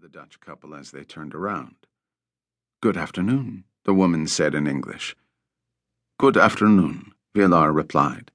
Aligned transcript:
the 0.00 0.08
Dutch 0.08 0.40
couple 0.40 0.74
as 0.74 0.92
they 0.92 1.04
turned 1.04 1.34
around. 1.34 1.74
Good 2.80 2.96
afternoon, 2.96 3.64
the 3.84 3.92
woman 3.92 4.26
said 4.26 4.54
in 4.54 4.66
English. 4.66 5.14
Good 6.18 6.38
afternoon, 6.38 7.12
Villar 7.34 7.70
replied. 7.70 8.30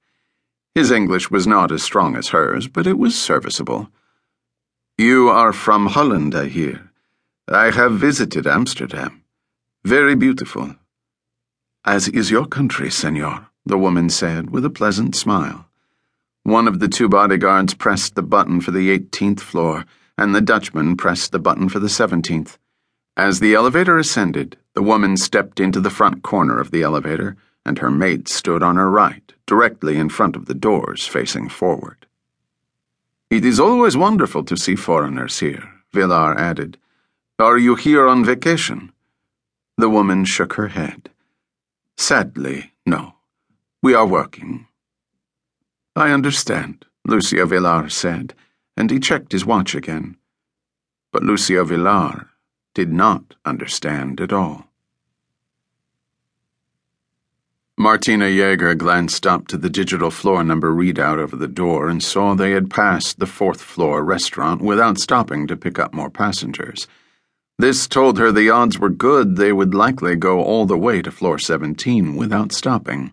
His 0.76 0.92
English 0.92 1.28
was 1.28 1.44
not 1.44 1.72
as 1.72 1.82
strong 1.82 2.14
as 2.14 2.28
hers, 2.28 2.68
but 2.68 2.86
it 2.86 2.98
was 2.98 3.20
serviceable. 3.20 3.88
You 4.96 5.28
are 5.28 5.52
from 5.52 5.86
Holland, 5.86 6.36
I 6.36 6.46
hear. 6.46 6.92
I 7.48 7.72
have 7.72 7.94
visited 7.94 8.46
Amsterdam. 8.46 9.24
Very 9.84 10.14
beautiful. 10.14 10.76
As 11.84 12.06
is 12.06 12.30
your 12.30 12.46
country, 12.46 12.92
senor, 12.92 13.48
the 13.64 13.78
woman 13.78 14.08
said 14.08 14.50
with 14.50 14.64
a 14.64 14.70
pleasant 14.70 15.16
smile. 15.16 15.66
One 16.44 16.68
of 16.68 16.78
the 16.78 16.88
two 16.88 17.08
bodyguards 17.08 17.74
pressed 17.74 18.14
the 18.14 18.22
button 18.22 18.60
for 18.60 18.70
the 18.70 18.96
18th 18.96 19.40
floor 19.40 19.84
and 20.18 20.34
the 20.34 20.40
Dutchman 20.40 20.96
pressed 20.96 21.32
the 21.32 21.38
button 21.38 21.68
for 21.68 21.78
the 21.78 21.88
17th. 21.88 22.58
As 23.16 23.40
the 23.40 23.54
elevator 23.54 23.98
ascended, 23.98 24.56
the 24.74 24.82
woman 24.82 25.16
stepped 25.16 25.60
into 25.60 25.80
the 25.80 25.90
front 25.90 26.22
corner 26.22 26.60
of 26.60 26.70
the 26.70 26.82
elevator, 26.82 27.36
and 27.64 27.78
her 27.78 27.90
mate 27.90 28.28
stood 28.28 28.62
on 28.62 28.76
her 28.76 28.90
right, 28.90 29.32
directly 29.46 29.96
in 29.96 30.08
front 30.08 30.36
of 30.36 30.46
the 30.46 30.54
doors 30.54 31.06
facing 31.06 31.48
forward. 31.48 32.06
It 33.30 33.44
is 33.44 33.58
always 33.58 33.96
wonderful 33.96 34.44
to 34.44 34.56
see 34.56 34.76
foreigners 34.76 35.40
here, 35.40 35.68
Villar 35.92 36.38
added. 36.38 36.78
Are 37.38 37.58
you 37.58 37.74
here 37.74 38.06
on 38.06 38.24
vacation? 38.24 38.92
The 39.76 39.90
woman 39.90 40.24
shook 40.24 40.54
her 40.54 40.68
head. 40.68 41.10
Sadly, 41.96 42.72
no. 42.84 43.14
We 43.82 43.94
are 43.94 44.06
working. 44.06 44.66
I 45.94 46.10
understand, 46.10 46.84
Lucio 47.06 47.46
Villar 47.46 47.88
said 47.88 48.34
and 48.76 48.90
he 48.90 49.00
checked 49.00 49.32
his 49.32 49.46
watch 49.46 49.74
again. 49.74 50.16
But 51.12 51.22
Lucio 51.22 51.64
Villar 51.64 52.28
did 52.74 52.92
not 52.92 53.34
understand 53.44 54.20
at 54.20 54.32
all. 54.32 54.66
Martina 57.78 58.28
Jaeger 58.28 58.74
glanced 58.74 59.26
up 59.26 59.48
to 59.48 59.58
the 59.58 59.68
digital 59.68 60.10
floor 60.10 60.42
number 60.42 60.72
readout 60.72 61.18
over 61.18 61.36
the 61.36 61.46
door 61.46 61.88
and 61.88 62.02
saw 62.02 62.34
they 62.34 62.52
had 62.52 62.70
passed 62.70 63.18
the 63.18 63.26
fourth 63.26 63.60
floor 63.60 64.02
restaurant 64.02 64.62
without 64.62 64.98
stopping 64.98 65.46
to 65.46 65.56
pick 65.56 65.78
up 65.78 65.92
more 65.92 66.08
passengers. 66.08 66.86
This 67.58 67.86
told 67.86 68.18
her 68.18 68.32
the 68.32 68.48
odds 68.48 68.78
were 68.78 68.88
good 68.88 69.36
they 69.36 69.52
would 69.52 69.74
likely 69.74 70.16
go 70.16 70.42
all 70.42 70.64
the 70.64 70.78
way 70.78 71.02
to 71.02 71.10
floor 71.10 71.38
17 71.38 72.16
without 72.16 72.52
stopping. 72.52 73.12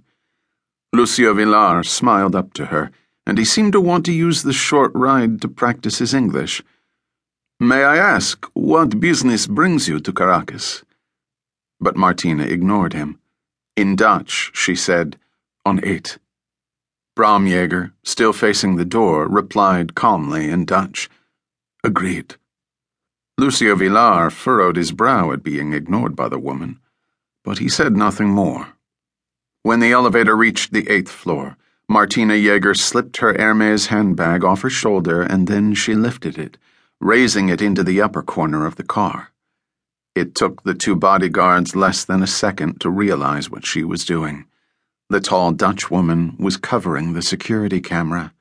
Lucio 0.93 1.33
Villar 1.33 1.83
smiled 1.83 2.35
up 2.35 2.53
to 2.53 2.65
her 2.67 2.91
and 3.25 3.37
he 3.37 3.45
seemed 3.45 3.73
to 3.73 3.81
want 3.81 4.05
to 4.05 4.13
use 4.13 4.43
the 4.43 4.53
short 4.53 4.91
ride 4.93 5.41
to 5.41 5.47
practice 5.47 5.99
his 5.99 6.13
English. 6.13 6.61
May 7.59 7.83
I 7.83 7.97
ask 7.97 8.45
what 8.53 8.99
business 8.99 9.47
brings 9.47 9.87
you 9.87 9.99
to 9.99 10.11
Caracas? 10.11 10.83
But 11.79 11.95
Martina 11.95 12.43
ignored 12.43 12.93
him. 12.93 13.19
In 13.75 13.95
Dutch, 13.95 14.51
she 14.53 14.75
said, 14.75 15.17
on 15.65 15.83
eight. 15.83 16.17
Bram 17.15 17.47
Jaeger, 17.47 17.93
still 18.03 18.33
facing 18.33 18.75
the 18.75 18.85
door, 18.85 19.27
replied 19.27 19.95
calmly 19.95 20.49
in 20.49 20.65
Dutch. 20.65 21.09
Agreed. 21.83 22.35
Lucio 23.37 23.75
Villar 23.75 24.29
furrowed 24.29 24.75
his 24.75 24.91
brow 24.91 25.31
at 25.31 25.43
being 25.43 25.73
ignored 25.73 26.15
by 26.15 26.27
the 26.27 26.39
woman, 26.39 26.79
but 27.43 27.59
he 27.59 27.69
said 27.69 27.95
nothing 27.95 28.29
more. 28.29 28.73
When 29.63 29.79
the 29.79 29.91
elevator 29.91 30.35
reached 30.35 30.73
the 30.73 30.89
eighth 30.89 31.11
floor, 31.11 31.57
Martina 31.89 32.35
Jaeger 32.35 32.73
slipped 32.73 33.17
her 33.17 33.33
Hermes 33.37 33.87
handbag 33.87 34.43
off 34.43 34.61
her 34.61 34.69
shoulder 34.69 35.21
and 35.21 35.47
then 35.47 35.73
she 35.73 35.93
lifted 35.93 36.37
it, 36.37 36.57
raising 36.99 37.49
it 37.49 37.61
into 37.61 37.83
the 37.83 38.01
upper 38.01 38.23
corner 38.23 38.65
of 38.65 38.77
the 38.77 38.83
car. 38.83 39.31
It 40.15 40.35
took 40.35 40.63
the 40.63 40.73
two 40.73 40.95
bodyguards 40.95 41.75
less 41.75 42.05
than 42.05 42.23
a 42.23 42.27
second 42.27 42.79
to 42.81 42.89
realize 42.89 43.49
what 43.49 43.65
she 43.65 43.83
was 43.83 44.05
doing. 44.05 44.45
The 45.09 45.19
tall 45.19 45.51
Dutch 45.51 45.91
woman 45.91 46.35
was 46.39 46.55
covering 46.55 47.13
the 47.13 47.21
security 47.21 47.81
camera. 47.81 48.33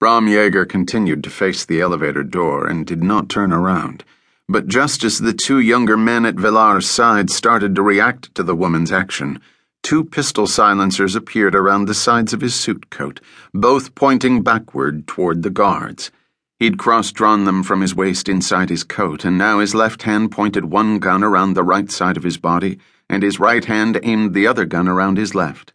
Bram 0.00 0.26
Jaeger 0.26 0.64
continued 0.64 1.22
to 1.24 1.30
face 1.30 1.64
the 1.64 1.80
elevator 1.80 2.24
door 2.24 2.66
and 2.66 2.86
did 2.86 3.02
not 3.02 3.28
turn 3.28 3.52
around. 3.52 4.02
But 4.48 4.66
just 4.66 5.04
as 5.04 5.18
the 5.18 5.32
two 5.32 5.60
younger 5.60 5.96
men 5.96 6.26
at 6.26 6.34
Villar's 6.34 6.88
side 6.88 7.30
started 7.30 7.76
to 7.76 7.82
react 7.82 8.34
to 8.34 8.42
the 8.42 8.56
woman's 8.56 8.90
action, 8.90 9.40
Two 9.82 10.04
pistol 10.04 10.46
silencers 10.46 11.16
appeared 11.16 11.54
around 11.54 11.86
the 11.86 11.94
sides 11.94 12.32
of 12.32 12.40
his 12.40 12.54
suit 12.54 12.90
coat, 12.90 13.20
both 13.52 13.94
pointing 13.94 14.42
backward 14.42 15.06
toward 15.06 15.42
the 15.42 15.50
guards. 15.50 16.10
He'd 16.58 16.78
cross 16.78 17.10
drawn 17.10 17.46
them 17.46 17.62
from 17.62 17.80
his 17.80 17.94
waist 17.94 18.28
inside 18.28 18.68
his 18.68 18.84
coat, 18.84 19.24
and 19.24 19.38
now 19.38 19.60
his 19.60 19.74
left 19.74 20.02
hand 20.02 20.30
pointed 20.30 20.66
one 20.66 20.98
gun 20.98 21.24
around 21.24 21.54
the 21.54 21.62
right 21.62 21.90
side 21.90 22.18
of 22.18 22.22
his 22.22 22.36
body, 22.36 22.78
and 23.08 23.22
his 23.22 23.40
right 23.40 23.64
hand 23.64 23.98
aimed 24.02 24.34
the 24.34 24.46
other 24.46 24.66
gun 24.66 24.86
around 24.86 25.16
his 25.16 25.34
left. 25.34 25.72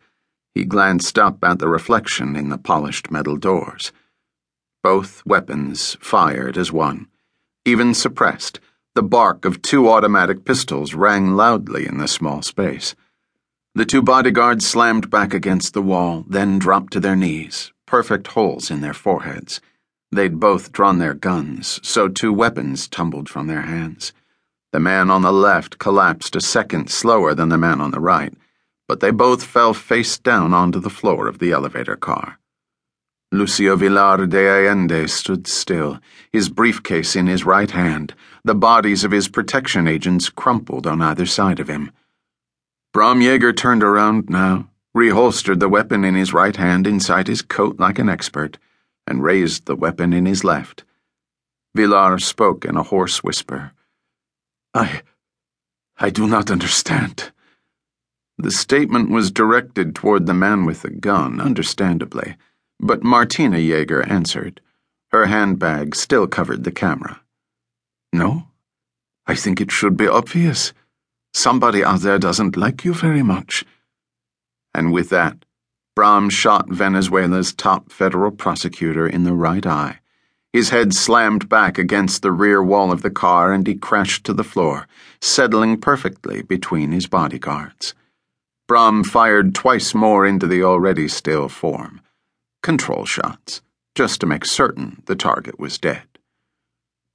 He 0.54 0.64
glanced 0.64 1.18
up 1.18 1.44
at 1.44 1.60
the 1.60 1.68
reflection 1.68 2.36
in 2.36 2.50
the 2.50 2.58
polished 2.60 3.10
metal 3.10 3.36
doors. 3.36 3.92
Both 4.84 5.26
weapons 5.26 5.98
fired 6.00 6.58
as 6.58 6.72
one. 6.72 7.08
Even 7.66 7.96
suppressed, 7.96 8.60
the 8.94 9.04
bark 9.04 9.44
of 9.44 9.64
two 9.64 9.90
automatic 9.90 10.46
pistols 10.46 10.94
rang 10.94 11.32
loudly 11.32 11.88
in 11.88 11.98
the 11.98 12.08
small 12.08 12.44
space. 12.44 12.96
The 13.78 13.86
two 13.86 14.02
bodyguards 14.02 14.66
slammed 14.66 15.10
back 15.10 15.34
against 15.34 15.74
the 15.74 15.82
wall, 15.82 16.24
then 16.30 16.60
dropped 16.60 16.94
to 16.94 17.02
their 17.02 17.18
knees, 17.18 17.74
perfect 17.86 18.28
holes 18.28 18.72
in 18.72 18.80
their 18.80 18.94
foreheads. 18.94 19.60
They'd 20.14 20.40
both 20.40 20.72
drawn 20.72 21.00
their 21.00 21.14
guns, 21.14 21.82
so 21.84 22.08
two 22.08 22.32
weapons 22.32 22.88
tumbled 22.88 23.28
from 23.28 23.48
their 23.48 23.64
hands. 23.64 24.14
The 24.72 24.80
man 24.80 25.12
on 25.12 25.24
the 25.24 25.34
left 25.34 25.78
collapsed 25.78 26.38
a 26.38 26.42
second 26.42 26.90
slower 26.90 27.36
than 27.36 27.50
the 27.50 27.58
man 27.58 27.82
on 27.82 27.92
the 27.92 28.00
right, 28.00 28.34
but 28.88 29.02
they 29.02 29.12
both 29.12 29.44
fell 29.44 29.74
face 29.74 30.18
down 30.18 30.54
onto 30.54 30.80
the 30.80 30.90
floor 30.90 31.28
of 31.28 31.40
the 31.40 31.52
elevator 31.52 31.98
car. 31.98 32.40
Lucio 33.34 33.76
Villar 33.76 34.26
de 34.26 34.48
Allende 34.48 35.06
stood 35.06 35.48
still, 35.48 36.00
his 36.32 36.48
briefcase 36.48 37.14
in 37.14 37.28
his 37.28 37.44
right 37.44 37.72
hand, 37.72 38.14
the 38.46 38.56
bodies 38.56 39.04
of 39.04 39.12
his 39.12 39.28
protection 39.28 39.86
agents 39.86 40.30
crumpled 40.30 40.88
on 40.88 41.02
either 41.02 41.26
side 41.26 41.60
of 41.60 41.68
him. 41.68 41.92
Bram 42.96 43.20
Jaeger 43.20 43.52
turned 43.52 43.84
around 43.84 44.30
now, 44.30 44.70
reholstered 44.96 45.60
the 45.60 45.68
weapon 45.68 46.06
in 46.06 46.16
his 46.16 46.32
right 46.32 46.56
hand 46.56 46.88
inside 46.88 47.28
his 47.28 47.42
coat 47.42 47.78
like 47.78 48.00
an 48.00 48.08
expert, 48.08 48.58
and 49.06 49.22
raised 49.22 49.66
the 49.66 49.76
weapon 49.76 50.14
in 50.14 50.26
his 50.26 50.46
left. 50.46 50.86
Villar 51.74 52.18
spoke 52.20 52.64
in 52.64 52.78
a 52.78 52.84
hoarse 52.84 53.22
whisper. 53.22 53.74
I. 54.74 55.02
I 55.98 56.10
do 56.10 56.26
not 56.26 56.50
understand. 56.50 57.34
The 58.38 58.50
statement 58.50 59.10
was 59.10 59.30
directed 59.30 59.94
toward 59.94 60.26
the 60.26 60.34
man 60.34 60.64
with 60.64 60.84
the 60.84 60.90
gun, 60.90 61.42
understandably, 61.42 62.38
but 62.80 63.04
Martina 63.04 63.60
Jaeger 63.60 64.04
answered. 64.04 64.62
Her 65.10 65.26
handbag 65.26 65.98
still 65.98 66.28
covered 66.28 66.64
the 66.64 66.72
camera. 66.72 67.20
No? 68.14 68.48
I 69.28 69.36
think 69.36 69.60
it 69.60 69.70
should 69.70 69.98
be 69.98 70.08
obvious. 70.08 70.72
Somebody 71.36 71.84
out 71.84 72.00
there 72.00 72.18
doesn't 72.18 72.56
like 72.56 72.86
you 72.86 72.94
very 72.94 73.22
much. 73.22 73.66
And 74.74 74.94
with 74.94 75.10
that, 75.10 75.44
Bram 75.94 76.30
shot 76.30 76.70
Venezuela's 76.70 77.54
top 77.54 77.92
federal 77.92 78.32
prosecutor 78.32 79.06
in 79.06 79.26
the 79.26 79.34
right 79.34 79.66
eye. 79.66 80.00
His 80.54 80.70
head 80.70 80.94
slammed 80.94 81.50
back 81.50 81.78
against 81.78 82.22
the 82.22 82.32
rear 82.32 82.64
wall 82.64 82.90
of 82.90 83.02
the 83.02 83.12
car 83.12 83.52
and 83.52 83.68
he 83.68 83.76
crashed 83.76 84.24
to 84.26 84.34
the 84.34 84.46
floor, 84.46 84.88
settling 85.20 85.82
perfectly 85.82 86.42
between 86.42 86.94
his 86.94 87.06
bodyguards. 87.06 87.94
Bram 88.66 89.04
fired 89.04 89.54
twice 89.54 89.94
more 89.94 90.26
into 90.26 90.48
the 90.48 90.64
already 90.64 91.10
still 91.10 91.50
form. 91.50 92.00
Control 92.64 93.04
shots, 93.04 93.62
just 93.94 94.22
to 94.22 94.26
make 94.26 94.46
certain 94.46 95.04
the 95.06 95.18
target 95.18 95.60
was 95.60 95.78
dead. 95.78 96.04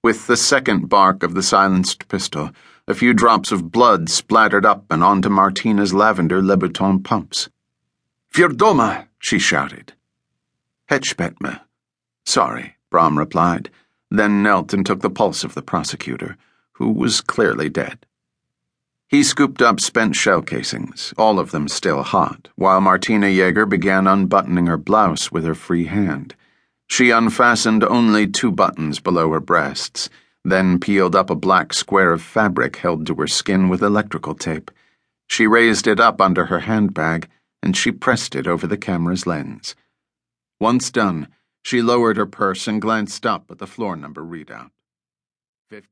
With 0.04 0.26
the 0.26 0.36
second 0.36 0.90
bark 0.90 1.22
of 1.22 1.32
the 1.32 1.42
silenced 1.42 2.08
pistol, 2.08 2.50
a 2.90 2.94
few 2.94 3.14
drops 3.14 3.52
of 3.52 3.70
blood 3.70 4.08
splattered 4.08 4.66
up 4.66 4.84
and 4.90 5.04
onto 5.04 5.28
Martina's 5.28 5.94
lavender 5.94 6.42
Louboutin 6.42 7.02
pumps. 7.04 7.48
Virdoma, 8.34 9.06
she 9.20 9.38
shouted. 9.38 9.92
Hetchpetme. 10.90 11.60
Sorry, 12.26 12.74
Bram 12.90 13.16
replied, 13.16 13.70
then 14.10 14.42
knelt 14.42 14.74
and 14.74 14.84
took 14.84 15.02
the 15.02 15.08
pulse 15.08 15.44
of 15.44 15.54
the 15.54 15.62
prosecutor, 15.62 16.36
who 16.72 16.90
was 16.90 17.20
clearly 17.20 17.68
dead. 17.68 18.06
He 19.06 19.22
scooped 19.22 19.62
up 19.62 19.78
spent 19.80 20.16
shell 20.16 20.42
casings, 20.42 21.14
all 21.16 21.38
of 21.38 21.52
them 21.52 21.68
still 21.68 22.02
hot, 22.02 22.48
while 22.56 22.80
Martina 22.80 23.28
Jaeger 23.28 23.66
began 23.66 24.08
unbuttoning 24.08 24.66
her 24.66 24.76
blouse 24.76 25.30
with 25.30 25.44
her 25.44 25.54
free 25.54 25.84
hand. 25.84 26.34
She 26.88 27.10
unfastened 27.10 27.84
only 27.84 28.26
two 28.26 28.50
buttons 28.50 28.98
below 28.98 29.30
her 29.30 29.40
breasts 29.40 30.10
then 30.44 30.80
peeled 30.80 31.14
up 31.14 31.30
a 31.30 31.34
black 31.34 31.72
square 31.72 32.12
of 32.12 32.22
fabric 32.22 32.76
held 32.76 33.06
to 33.06 33.14
her 33.16 33.26
skin 33.26 33.68
with 33.68 33.82
electrical 33.82 34.34
tape. 34.34 34.70
She 35.28 35.46
raised 35.46 35.86
it 35.86 36.00
up 36.00 36.20
under 36.20 36.46
her 36.46 36.60
handbag, 36.60 37.28
and 37.62 37.76
she 37.76 37.92
pressed 37.92 38.34
it 38.34 38.46
over 38.46 38.66
the 38.66 38.78
camera's 38.78 39.26
lens. 39.26 39.74
Once 40.58 40.90
done, 40.90 41.28
she 41.62 41.82
lowered 41.82 42.16
her 42.16 42.26
purse 42.26 42.66
and 42.66 42.80
glanced 42.80 43.26
up 43.26 43.50
at 43.50 43.58
the 43.58 43.66
floor 43.66 43.96
number 43.96 44.22
readout. 44.22 44.70
Fifteen. 45.68 45.90